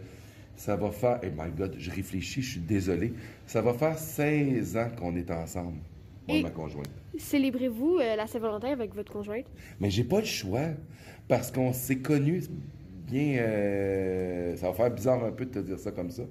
ça 0.57 0.77
va 0.77 0.91
faire. 0.91 1.21
Oh 1.23 1.27
my 1.37 1.51
God, 1.57 1.75
je 1.79 1.91
réfléchis, 1.91 2.43
je 2.43 2.51
suis 2.53 2.61
désolé. 2.61 3.13
Ça 3.47 3.61
va 3.63 3.75
faire 3.75 3.99
16 3.99 4.77
ans 4.77 4.89
qu'on 4.99 5.15
est 5.17 5.31
ensemble, 5.31 5.79
moi 6.29 6.37
et 6.37 6.41
Et- 6.41 6.43
ma 6.43 6.51
conjointe. 6.51 6.89
Célébrez-vous 7.17 7.99
euh, 8.01 8.17
la 8.17 8.27
Saint-Valentin 8.27 8.73
avec 8.73 8.95
votre 8.95 9.13
conjointe? 9.13 9.47
Mais 9.81 9.89
j'ai 9.91 10.03
pas 10.05 10.19
le 10.21 10.27
choix 10.27 10.69
parce 11.29 11.51
qu'on 11.53 11.73
s'est 11.73 11.99
connus 11.99 12.43
bien. 13.07 13.37
euh, 13.39 14.57
ça 14.57 14.69
va 14.69 14.73
faire 14.75 14.91
bizarre 14.91 15.25
un 15.25 15.31
peu 15.33 15.45
de 15.45 15.51
te 15.51 15.59
dire 15.61 15.79
ça 15.79 15.93
comme 15.93 16.11
ça. 16.11 16.23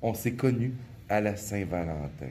On 0.00 0.14
s'est 0.14 0.34
connus 0.34 0.74
à 1.08 1.20
la 1.20 1.34
Saint-Valentin. 1.36 2.30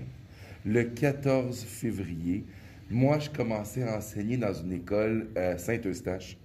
Le 0.66 0.84
14 0.84 1.64
février, 1.64 2.46
moi, 2.90 3.20
je 3.20 3.30
commençais 3.30 3.84
à 3.84 3.98
enseigner 3.98 4.38
dans 4.38 4.54
une 4.54 4.72
école 4.72 5.28
à 5.36 5.58
Saint-Eustache. 5.58 6.38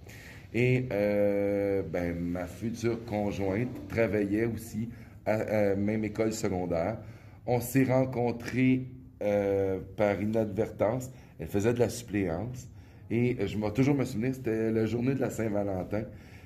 Et 0.53 0.85
euh, 0.91 1.81
ben, 1.81 2.15
ma 2.19 2.45
future 2.45 3.03
conjointe 3.05 3.87
travaillait 3.87 4.45
aussi 4.45 4.89
à 5.25 5.37
la 5.37 5.75
même 5.75 6.03
école 6.03 6.31
secondaire. 6.31 6.99
On 7.47 7.59
s'est 7.59 7.85
rencontrés 7.85 8.85
euh, 9.23 9.79
par 9.97 10.21
inadvertance. 10.21 11.09
Elle 11.39 11.47
faisait 11.47 11.73
de 11.73 11.79
la 11.79 11.89
suppléance. 11.89 12.69
Et 13.09 13.37
euh, 13.39 13.47
je 13.47 13.57
vais 13.57 13.71
toujours 13.71 13.95
me 13.95 14.05
souvenir, 14.05 14.35
c'était 14.35 14.71
la 14.71 14.85
journée 14.85 15.15
de 15.15 15.21
la 15.21 15.31
Saint-Valentin. 15.31 16.03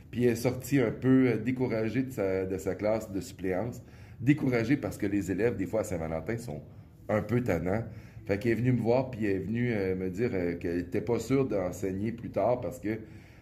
Puis 0.09 0.23
elle 0.23 0.31
est 0.31 0.35
sortie 0.35 0.79
un 0.79 0.91
peu 0.91 1.33
découragée 1.43 2.03
de 2.03 2.57
sa, 2.57 2.75
classe 2.75 3.11
de 3.11 3.19
suppléance. 3.19 3.81
Découragée 4.21 4.77
parce 4.77 4.97
que 4.97 5.05
les 5.05 5.31
élèves, 5.31 5.57
des 5.57 5.65
fois 5.65 5.81
à 5.81 5.83
Saint-Valentin, 5.83 6.37
sont 6.37 6.61
un 7.09 7.21
peu 7.21 7.43
tannants. 7.43 7.83
Fait 8.25 8.39
qu'elle 8.39 8.53
est 8.53 8.55
venue 8.55 8.71
me 8.71 8.81
voir, 8.81 9.11
puis 9.11 9.25
elle 9.25 9.35
est 9.35 9.39
venue 9.39 9.73
me 9.95 10.09
dire 10.09 10.31
qu'elle 10.59 10.77
n'était 10.77 11.01
pas 11.01 11.19
sûre 11.19 11.45
d'enseigner 11.45 12.11
plus 12.11 12.29
tard 12.29 12.59
parce 12.59 12.79
que 12.79 12.99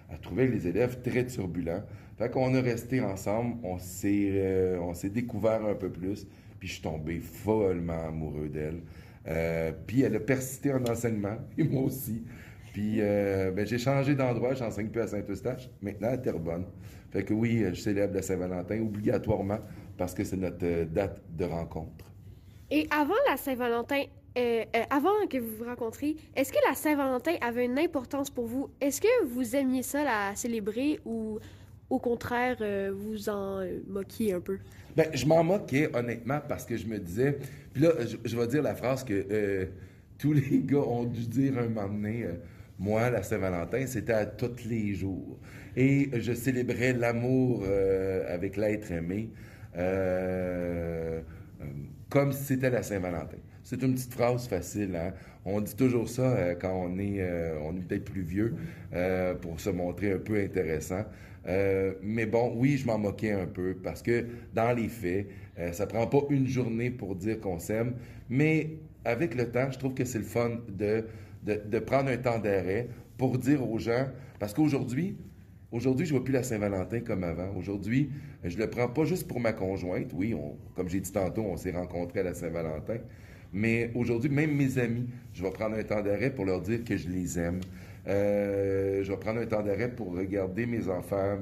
elle 0.10 0.20
trouvait 0.20 0.48
les 0.48 0.68
élèves 0.68 1.02
très 1.02 1.26
turbulents. 1.26 1.84
Fait 2.18 2.30
qu'on 2.30 2.54
a 2.56 2.62
resté 2.62 3.02
ensemble, 3.02 3.58
on 3.64 3.78
s'est 3.78 4.30
euh, 4.34 4.80
on 4.80 4.94
s'est 4.94 5.10
découvert 5.10 5.66
un 5.66 5.76
peu 5.76 5.90
plus, 5.90 6.26
puis 6.60 6.68
je 6.68 6.74
suis 6.74 6.82
tombé 6.82 7.20
follement 7.20 8.08
amoureux 8.08 8.48
d'elle. 8.48 8.82
Euh, 9.28 9.72
puis 9.86 10.04
elle 10.04 10.16
a 10.16 10.20
persisté 10.20 10.72
en 10.72 10.84
enseignement, 10.86 11.38
et 11.58 11.64
moi 11.64 11.84
aussi. 11.84 12.24
Puis 12.74 12.98
euh, 13.00 13.52
ben, 13.52 13.66
j'ai 13.66 13.78
changé 13.78 14.16
d'endroit, 14.16 14.54
j'enseigne 14.54 14.90
plus 14.90 15.02
à 15.02 15.08
Saint-Eustache, 15.08 15.70
maintenant 15.82 16.10
à 16.10 16.18
Terrebonne. 16.18 16.66
Fait 17.12 17.24
que 17.24 17.34
oui, 17.34 17.64
je 17.70 17.80
célèbre 17.80 18.14
la 18.14 18.22
Saint-Valentin 18.22 18.82
obligatoirement 18.82 19.60
parce 19.98 20.14
que 20.14 20.24
c'est 20.24 20.38
notre 20.38 20.84
date 20.86 21.22
de 21.30 21.46
rencontre. 21.46 22.06
Et 22.70 22.88
avant 22.92 23.14
la 23.30 23.38
Saint-Valentin, 23.38 24.04
euh, 24.38 24.66
euh, 24.76 24.84
avant 24.90 25.28
que 25.30 25.38
vous 25.38 25.56
vous 25.58 25.64
rencontriez, 25.64 26.18
est-ce 26.36 26.52
que 26.52 26.58
la 26.68 26.76
Saint-Valentin 26.76 27.36
avait 27.42 27.66
une 27.66 27.80
importance 27.80 28.30
pour 28.30 28.46
vous? 28.46 28.70
Est-ce 28.82 29.00
que 29.00 29.26
vous 29.26 29.56
aimiez 29.56 29.82
ça 29.82 30.04
la 30.04 30.36
célébrer 30.36 31.00
ou 31.06 31.40
au 31.90 32.00
contraire 32.00 32.58
euh, 32.62 32.92
vous 32.94 33.30
en 33.30 33.66
moquiez 33.88 34.34
un 34.34 34.42
peu? 34.42 34.58
Ben, 34.96 35.08
je 35.14 35.26
m'en 35.26 35.44
moquais, 35.44 35.90
honnêtement, 35.96 36.40
parce 36.48 36.66
que 36.66 36.76
je 36.76 36.86
me 36.86 37.00
disais. 37.00 37.38
Puis 37.74 37.84
là, 37.84 37.92
je, 38.06 38.18
je 38.24 38.38
vais 38.38 38.48
dire 38.48 38.62
la 38.62 38.76
phrase 38.76 39.04
que 39.04 39.70
tous 40.18 40.34
les 40.34 40.60
gars 40.66 40.80
ont 40.80 41.06
dû 41.06 41.28
dire 41.28 41.58
un 41.58 41.68
moment 41.70 41.88
donné. 41.88 42.26
moi, 42.78 43.10
la 43.10 43.24
Saint-Valentin, 43.24 43.86
c'était 43.88 44.14
à 44.14 44.26
tous 44.26 44.66
les 44.66 44.96
jours. 44.96 45.38
Et 45.78 46.10
je 46.14 46.34
célébrais 46.34 46.94
l'amour 46.94 47.64
avec 48.28 48.58
l'être 48.58 48.92
aimé 48.92 49.30
comme 52.10 52.32
si 52.32 52.44
c'était 52.44 52.70
la 52.70 52.84
Saint-Valentin. 52.84 53.38
C'est 53.66 53.82
une 53.82 53.96
petite 53.96 54.14
phrase 54.14 54.48
facile. 54.48 54.96
Hein? 54.96 55.12
On 55.44 55.60
dit 55.60 55.76
toujours 55.76 56.08
ça 56.08 56.38
euh, 56.38 56.54
quand 56.54 56.72
on 56.72 57.00
est, 57.00 57.20
euh, 57.20 57.58
on 57.64 57.76
est 57.76 57.82
peut-être 57.82 58.06
plus 58.06 58.22
vieux 58.22 58.54
euh, 58.94 59.34
pour 59.34 59.60
se 59.60 59.72
montrer 59.72 60.12
un 60.14 60.20
peu 60.20 60.40
intéressant. 60.40 61.04
Mais 62.04 62.28
bon, 62.28 62.54
oui, 62.56 62.78
je 62.78 62.86
m'en 62.86 63.00
moquais 63.00 63.32
un 63.32 63.48
peu 63.48 63.76
parce 63.76 64.04
que 64.04 64.26
dans 64.54 64.76
les 64.76 64.88
faits, 64.88 65.28
ça 65.74 65.86
prend 65.86 66.08
pas 66.08 66.22
une 66.32 66.48
journée 66.48 66.90
pour 66.90 67.16
dire 67.16 67.40
qu'on 67.40 67.60
s'aime, 67.60 67.94
mais 68.30 68.78
avec 69.04 69.36
le 69.36 69.52
temps, 69.52 69.70
je 69.70 69.78
trouve 69.78 69.94
que 69.94 70.06
c'est 70.06 70.18
le 70.18 70.24
fun 70.24 70.58
de, 70.68 71.06
prendre 71.80 72.10
un 72.10 72.18
temps 72.18 72.40
d'arrêt 72.40 72.88
pour 73.20 73.38
dire 73.38 73.68
aux 73.68 73.78
gens, 73.78 74.08
parce 74.40 74.54
qu'aujourd'hui, 74.54 75.18
Aujourd'hui, 75.72 76.06
je 76.06 76.14
ne 76.14 76.20
vois 76.20 76.24
plus 76.24 76.32
la 76.32 76.44
Saint-Valentin 76.44 77.02
comme 77.02 77.26
avant. 77.26 77.54
Aujourd'hui, 77.58 78.10
je 78.46 78.58
le 78.58 78.70
prends 78.70 78.88
pas 78.88 79.04
juste 79.04 79.28
pour 79.28 79.42
ma 79.42 79.52
conjointe. 79.52 80.12
Oui, 80.14 80.34
comme 80.74 80.88
j'ai 80.88 81.02
dit 81.02 81.12
tantôt, 81.12 81.42
on 81.42 81.58
s'est 81.58 81.72
rencontrés 81.72 82.22
à 82.22 82.24
la 82.24 82.34
Saint-Valentin. 82.34 83.00
Mais 83.56 83.90
aujourd'hui, 83.96 84.30
même 84.30 84.54
mes 84.54 84.78
amis, 84.80 85.08
je 85.34 85.42
vais 85.42 85.50
prendre 85.50 85.78
un 85.78 85.84
temps 85.84 86.02
d'arrêt 86.02 86.30
pour 86.30 86.44
leur 86.44 86.60
dire 86.60 86.84
que 86.84 86.98
je 86.98 87.08
les 87.08 87.40
aime. 87.40 87.62
Euh, 88.06 89.02
je 89.02 89.10
vais 89.10 89.18
prendre 89.18 89.40
un 89.40 89.46
temps 89.46 89.64
d'arrêt 89.64 89.90
pour 89.90 90.14
regarder 90.14 90.66
mes 90.66 90.90
enfants, 90.90 91.38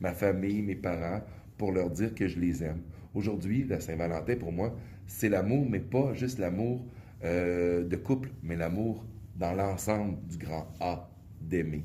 ma, 0.00 0.12
famille, 0.12 0.60
mes 0.60 0.74
parents, 0.74 1.20
pour 1.56 1.70
leur 1.70 1.88
dire 1.88 2.16
que 2.16 2.26
je 2.26 2.40
les 2.40 2.64
aime. 2.64 2.80
Aujourd'hui, 3.14 3.64
la 3.68 3.78
Saint-Valentin, 3.78 4.34
pour 4.34 4.50
moi, 4.50 4.74
c'est 5.06 5.28
l'amour, 5.28 5.64
mais 5.70 5.78
pas 5.78 6.12
juste 6.14 6.40
l'amour 6.40 6.84
euh, 7.22 7.84
de 7.84 7.94
couple, 7.94 8.30
mais 8.42 8.56
l'amour 8.56 9.04
dans 9.36 9.52
l'ensemble 9.52 10.16
du 10.28 10.38
grand 10.38 10.66
A 10.80 11.08
d'aimer. 11.40 11.84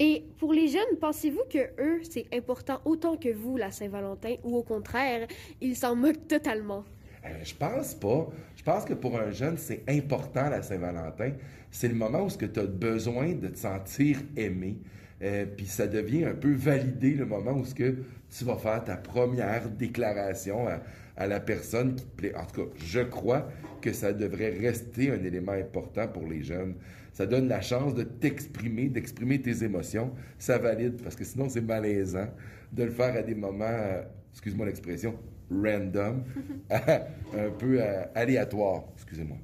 Et 0.00 0.24
pour 0.38 0.52
les 0.52 0.66
jeunes, 0.66 0.96
pensez-vous 1.00 1.44
que 1.48 1.70
eux, 1.80 2.00
c'est 2.02 2.26
important 2.34 2.80
autant 2.84 3.16
que 3.16 3.32
vous, 3.32 3.56
la 3.56 3.70
Saint-Valentin, 3.70 4.34
ou 4.42 4.56
au 4.56 4.64
contraire, 4.64 5.28
ils 5.60 5.76
s'en 5.76 5.94
moquent 5.94 6.26
totalement? 6.26 6.84
Euh, 7.24 7.28
je 7.42 7.54
pense 7.54 7.94
pas. 7.94 8.28
Je 8.56 8.62
pense 8.62 8.84
que 8.84 8.94
pour 8.94 9.18
un 9.18 9.30
jeune, 9.30 9.56
c'est 9.58 9.82
important 9.88 10.48
la 10.48 10.62
Saint-Valentin. 10.62 11.32
C'est 11.70 11.88
le 11.88 11.94
moment 11.94 12.24
où 12.24 12.30
tu 12.30 12.60
as 12.60 12.66
besoin 12.66 13.34
de 13.34 13.48
te 13.48 13.58
sentir 13.58 14.18
aimé. 14.36 14.78
Euh, 15.22 15.44
Puis 15.44 15.66
ça 15.66 15.86
devient 15.86 16.24
un 16.24 16.34
peu 16.34 16.52
validé 16.52 17.10
le 17.12 17.26
moment 17.26 17.52
où 17.52 17.64
ce 17.64 17.74
que 17.74 17.96
tu 18.30 18.44
vas 18.44 18.56
faire 18.56 18.82
ta 18.82 18.96
première 18.96 19.68
déclaration 19.68 20.66
à, 20.66 20.80
à 21.16 21.26
la 21.26 21.40
personne 21.40 21.94
qui 21.94 22.04
te 22.04 22.16
plaît. 22.16 22.34
En 22.34 22.46
tout 22.46 22.64
cas, 22.64 22.70
je 22.84 23.00
crois 23.00 23.48
que 23.82 23.92
ça 23.92 24.12
devrait 24.12 24.50
rester 24.50 25.10
un 25.10 25.22
élément 25.22 25.52
important 25.52 26.08
pour 26.08 26.26
les 26.26 26.42
jeunes. 26.42 26.74
Ça 27.12 27.26
donne 27.26 27.48
la 27.48 27.60
chance 27.60 27.94
de 27.94 28.04
t'exprimer, 28.04 28.88
d'exprimer 28.88 29.42
tes 29.42 29.62
émotions. 29.62 30.12
Ça 30.38 30.56
valide, 30.58 31.02
parce 31.02 31.16
que 31.16 31.24
sinon 31.24 31.48
c'est 31.50 31.60
malaisant 31.60 32.28
de 32.72 32.84
le 32.84 32.90
faire 32.90 33.14
à 33.14 33.22
des 33.22 33.34
moments, 33.34 33.64
euh, 33.66 34.02
excuse-moi 34.32 34.66
l'expression, 34.66 35.14
random, 35.50 36.24
un 36.70 37.50
peu 37.58 37.80
euh, 37.80 38.04
aléatoire, 38.14 38.84
excusez-moi. 38.94 39.38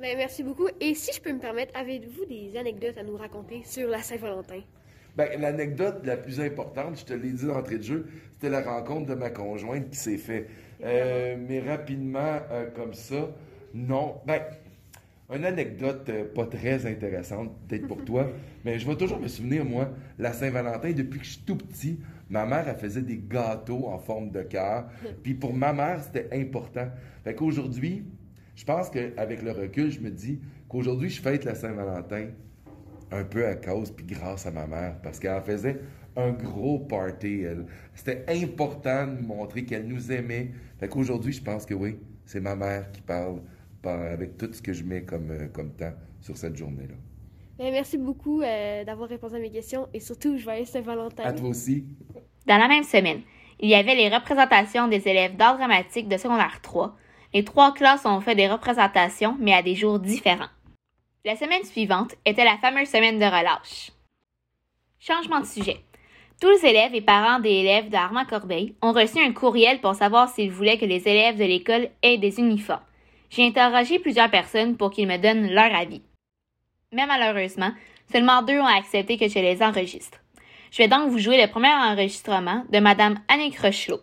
Ben, 0.00 0.16
merci 0.18 0.42
beaucoup. 0.42 0.68
Et 0.80 0.94
si 0.94 1.12
je 1.14 1.20
peux 1.20 1.32
me 1.32 1.38
permettre, 1.38 1.76
avez-vous 1.78 2.26
des 2.26 2.56
anecdotes 2.58 2.98
à 2.98 3.02
nous 3.02 3.16
raconter 3.16 3.62
sur 3.64 3.88
la 3.88 4.02
Saint-Valentin? 4.02 4.60
Ben, 5.16 5.40
l'anecdote 5.40 6.04
la 6.04 6.16
plus 6.16 6.40
importante, 6.40 6.98
je 6.98 7.04
te 7.04 7.12
l'ai 7.12 7.30
dit 7.30 7.46
d'entrée 7.46 7.78
de 7.78 7.84
jeu, 7.84 8.06
c'était 8.32 8.50
la 8.50 8.62
rencontre 8.62 9.06
de 9.06 9.14
ma 9.14 9.30
conjointe 9.30 9.88
qui 9.90 9.96
s'est 9.96 10.18
fait. 10.18 10.48
Euh, 10.82 11.36
mais 11.38 11.60
rapidement, 11.60 12.40
euh, 12.50 12.68
comme 12.74 12.94
ça, 12.94 13.30
non. 13.72 14.16
Ben, 14.26 14.40
une 15.32 15.44
anecdote 15.44 16.08
euh, 16.08 16.24
pas 16.34 16.46
très 16.46 16.84
intéressante, 16.86 17.52
peut-être 17.68 17.86
pour 17.86 18.04
toi, 18.04 18.28
mais 18.64 18.78
je 18.80 18.86
vais 18.86 18.96
toujours 18.96 19.20
me 19.20 19.28
souvenir, 19.28 19.64
moi, 19.64 19.90
la 20.18 20.32
Saint-Valentin, 20.32 20.90
depuis 20.92 21.20
que 21.20 21.24
je 21.24 21.30
suis 21.30 21.42
tout 21.42 21.56
petit, 21.56 22.00
ma 22.34 22.44
mère, 22.44 22.68
elle 22.68 22.76
faisait 22.78 23.02
des 23.02 23.18
gâteaux 23.18 23.86
en 23.86 23.98
forme 23.98 24.30
de 24.30 24.42
cœur. 24.42 24.88
Puis 25.22 25.34
pour 25.34 25.54
ma 25.54 25.72
mère, 25.72 26.02
c'était 26.02 26.28
important. 26.32 26.88
Fait 27.22 27.34
qu'aujourd'hui, 27.34 28.04
je 28.56 28.64
pense 28.64 28.90
qu'avec 28.90 29.42
le 29.42 29.52
recul, 29.52 29.90
je 29.90 30.00
me 30.00 30.10
dis 30.10 30.40
qu'aujourd'hui, 30.68 31.08
je 31.08 31.22
fête 31.22 31.44
la 31.44 31.54
Saint-Valentin 31.54 32.26
un 33.12 33.24
peu 33.24 33.46
à 33.46 33.54
cause 33.54 33.90
puis 33.92 34.04
grâce 34.06 34.46
à 34.46 34.50
ma 34.50 34.66
mère 34.66 34.96
parce 35.02 35.20
qu'elle 35.20 35.40
faisait 35.42 35.78
un 36.16 36.32
gros 36.32 36.78
party. 36.80 37.42
Elle. 37.42 37.66
C'était 37.94 38.24
important 38.28 39.06
de 39.06 39.12
nous 39.20 39.26
montrer 39.26 39.64
qu'elle 39.64 39.86
nous 39.86 40.10
aimait. 40.10 40.50
Fait 40.78 40.88
qu'aujourd'hui, 40.88 41.32
je 41.32 41.42
pense 41.42 41.64
que 41.66 41.74
oui, 41.74 41.96
c'est 42.24 42.40
ma 42.40 42.56
mère 42.56 42.90
qui 42.90 43.00
parle 43.02 43.40
par- 43.82 44.00
avec 44.00 44.36
tout 44.36 44.52
ce 44.52 44.60
que 44.60 44.72
je 44.72 44.82
mets 44.84 45.02
comme, 45.02 45.30
euh, 45.30 45.46
comme 45.52 45.70
temps 45.72 45.92
sur 46.20 46.36
cette 46.36 46.56
journée-là. 46.56 46.94
Ben, 47.58 47.70
merci 47.70 47.98
beaucoup 47.98 48.40
euh, 48.42 48.82
d'avoir 48.84 49.08
répondu 49.08 49.36
à 49.36 49.38
mes 49.38 49.50
questions 49.50 49.86
et 49.94 50.00
surtout, 50.00 50.36
joyeux 50.38 50.64
Saint-Valentin. 50.64 51.22
À 51.24 51.32
toi 51.32 51.48
aussi. 51.50 51.84
Dans 52.46 52.58
la 52.58 52.68
même 52.68 52.84
semaine, 52.84 53.22
il 53.60 53.68
y 53.68 53.74
avait 53.74 53.94
les 53.94 54.08
représentations 54.08 54.88
des 54.88 55.08
élèves 55.08 55.36
d'art 55.36 55.56
dramatique 55.56 56.08
de 56.08 56.16
secondaire 56.16 56.60
3. 56.62 56.94
Les 57.32 57.44
trois 57.44 57.72
classes 57.72 58.04
ont 58.04 58.20
fait 58.20 58.34
des 58.34 58.48
représentations, 58.48 59.36
mais 59.40 59.54
à 59.54 59.62
des 59.62 59.74
jours 59.74 59.98
différents. 59.98 60.50
La 61.24 61.36
semaine 61.36 61.64
suivante 61.64 62.14
était 62.26 62.44
la 62.44 62.58
fameuse 62.58 62.88
semaine 62.88 63.18
de 63.18 63.24
relâche. 63.24 63.90
Changement 65.00 65.40
de 65.40 65.46
sujet. 65.46 65.80
Tous 66.40 66.50
les 66.50 66.66
élèves 66.66 66.94
et 66.94 67.00
parents 67.00 67.40
des 67.40 67.50
élèves 67.50 67.88
d'Armand 67.88 68.26
Corbeil 68.26 68.74
ont 68.82 68.92
reçu 68.92 69.24
un 69.24 69.32
courriel 69.32 69.80
pour 69.80 69.94
savoir 69.94 70.28
s'ils 70.28 70.50
voulaient 70.50 70.78
que 70.78 70.84
les 70.84 71.08
élèves 71.08 71.38
de 71.38 71.44
l'école 71.44 71.88
aient 72.02 72.18
des 72.18 72.38
uniformes. 72.38 72.82
J'ai 73.30 73.46
interrogé 73.46 73.98
plusieurs 73.98 74.30
personnes 74.30 74.76
pour 74.76 74.90
qu'ils 74.90 75.08
me 75.08 75.16
donnent 75.16 75.50
leur 75.50 75.74
avis. 75.74 76.02
Mais 76.92 77.06
malheureusement, 77.06 77.72
seulement 78.12 78.42
deux 78.42 78.60
ont 78.60 78.66
accepté 78.66 79.16
que 79.16 79.28
je 79.28 79.38
les 79.38 79.62
enregistre. 79.62 80.23
Je 80.74 80.78
vais 80.78 80.88
donc 80.88 81.08
vous 81.08 81.20
jouer 81.20 81.40
le 81.40 81.48
premier 81.48 81.72
enregistrement 81.72 82.64
de 82.68 82.80
Madame 82.80 83.22
Annick 83.28 83.60
Rochelot. 83.60 84.02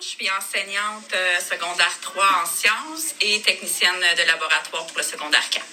Je 0.00 0.06
suis 0.06 0.30
enseignante 0.30 1.12
euh, 1.14 1.38
secondaire 1.38 1.98
3 2.00 2.24
en 2.42 2.46
sciences 2.46 3.14
et 3.20 3.42
technicienne 3.42 4.00
de 4.16 4.26
laboratoire 4.26 4.86
pour 4.86 4.96
le 4.96 5.02
secondaire 5.02 5.50
4. 5.50 5.66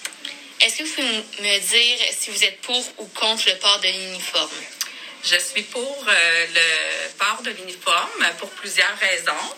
Est-ce 0.60 0.76
que 0.76 0.82
vous 0.82 0.92
pouvez 0.92 1.48
me 1.48 1.58
dire 1.60 1.98
si 2.10 2.28
vous 2.28 2.44
êtes 2.44 2.60
pour 2.60 2.84
ou 2.98 3.06
contre 3.18 3.48
le 3.48 3.58
port 3.60 3.80
de 3.80 3.86
l'uniforme? 3.86 4.50
Je 5.24 5.36
suis 5.36 5.62
pour 5.62 6.04
euh, 6.06 6.46
le 6.54 7.18
port 7.18 7.40
de 7.42 7.52
l'uniforme 7.52 8.26
pour 8.38 8.50
plusieurs 8.50 8.98
raisons. 8.98 9.54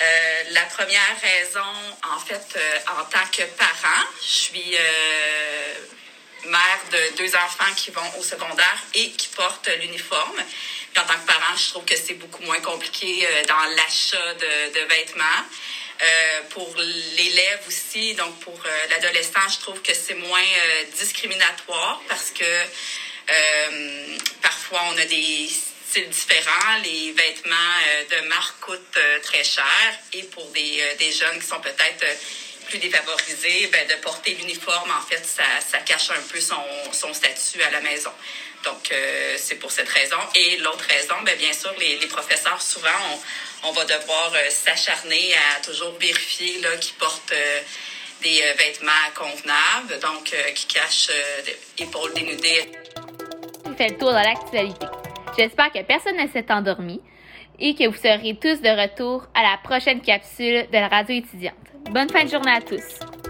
Euh, 0.00 0.04
la 0.52 0.62
première 0.66 1.16
raison, 1.20 1.72
en 2.14 2.20
fait, 2.20 2.56
euh, 2.56 2.78
en 3.00 3.04
tant 3.06 3.26
que 3.32 3.42
parent, 3.58 4.06
je 4.22 4.30
suis 4.30 4.76
euh, 4.76 5.74
mère 6.46 6.80
de 6.90 7.16
deux 7.16 7.34
enfants 7.36 7.72
qui 7.76 7.90
vont 7.90 8.18
au 8.18 8.22
secondaire 8.22 8.82
et 8.94 9.10
qui 9.12 9.28
portent 9.28 9.68
l'uniforme. 9.80 10.42
En 10.98 11.04
tant 11.04 11.20
que 11.20 11.26
parent, 11.26 11.56
je 11.56 11.68
trouve 11.70 11.84
que 11.84 11.96
c'est 11.96 12.14
beaucoup 12.14 12.42
moins 12.44 12.60
compliqué 12.60 13.26
euh, 13.26 13.44
dans 13.44 13.64
l'achat 13.76 14.34
de, 14.34 14.80
vêtements. 14.88 15.24
Euh, 16.02 16.42
pour 16.50 16.74
l'élève 16.76 17.60
aussi, 17.66 18.14
donc 18.14 18.38
pour 18.40 18.58
euh, 18.64 18.86
l'adolescent, 18.90 19.48
je 19.50 19.58
trouve 19.60 19.80
que 19.82 19.94
c'est 19.94 20.14
moins 20.14 20.40
discriminatoire 20.98 22.02
parce 22.08 22.30
que 22.30 22.44
parfois 24.42 24.82
on 24.92 24.98
a 24.98 25.04
des 25.06 25.48
styles 25.88 26.08
différents, 26.08 26.78
les 26.84 27.12
vêtements 27.12 27.78
de 28.10 28.28
marque 28.28 28.60
coûtent 28.60 28.98
très 29.22 29.42
cher 29.42 29.64
et 30.12 30.22
pour 30.24 30.46
des, 30.50 30.82
des 30.98 31.12
jeunes 31.12 31.40
qui 31.40 31.46
sont 31.46 31.60
peut-être 31.60 32.04
plus 32.66 32.78
défavorisés, 32.78 33.68
ben, 33.72 33.86
de 33.88 33.94
porter 34.02 34.34
l'uniforme, 34.34 34.90
en 34.90 35.02
fait, 35.02 35.24
ça, 35.24 35.78
cache 35.78 36.10
un 36.10 36.22
peu 36.32 36.40
son, 36.40 37.12
statut 37.12 37.62
à 37.62 37.70
la 37.70 37.80
maison. 37.80 38.10
Donc, 38.64 38.90
euh, 38.90 39.34
c'est 39.38 39.56
pour 39.56 39.70
cette 39.70 39.88
raison. 39.88 40.18
Et 40.34 40.56
l'autre 40.58 40.84
raison, 40.88 41.14
ben, 41.24 41.36
bien 41.38 41.52
sûr, 41.52 41.72
les, 41.78 41.96
professeurs, 42.06 42.60
souvent, 42.60 43.20
on, 43.62 43.72
va 43.72 43.84
devoir 43.84 44.32
euh, 44.34 44.50
s'acharner 44.50 45.34
à 45.34 45.60
toujours 45.60 45.92
vérifier 45.98 46.60
qu'ils 46.80 46.94
portent 46.94 47.32
euh, 47.32 47.60
des 48.22 48.42
euh, 48.42 48.52
vêtements 48.58 48.92
convenables, 49.14 50.00
donc 50.00 50.34
qui 50.54 50.66
cachent 50.66 51.10
des 51.44 51.84
épaules 51.84 52.12
dénudées. 52.14 52.72
On 53.64 53.74
fait 53.74 53.88
le 53.88 53.98
tour 53.98 54.10
de 54.10 54.14
l'actualité. 54.14 54.86
J'espère 55.38 55.70
que 55.70 55.82
personne 55.82 56.16
ne 56.16 56.28
s'est 56.28 56.50
endormi 56.50 57.00
et 57.58 57.74
que 57.74 57.86
vous 57.88 57.96
serez 57.96 58.36
tous 58.40 58.60
de 58.60 58.68
retour 58.68 59.26
à 59.34 59.42
la 59.42 59.58
prochaine 59.62 60.00
capsule 60.00 60.66
de 60.70 60.78
la 60.78 60.88
radio 60.88 61.16
étudiante. 61.16 61.65
Bonne 61.92 62.10
fin 62.10 62.24
de 62.24 62.30
journée 62.30 62.50
à 62.50 62.60
tous! 62.60 63.25